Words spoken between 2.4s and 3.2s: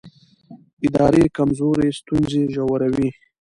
ژوروي